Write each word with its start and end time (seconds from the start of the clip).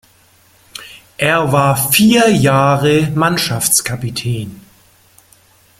Er 1.19 1.51
war 1.51 1.77
vier 1.77 2.27
Jahre 2.31 3.11
Mannschaftskapitän. 3.13 4.59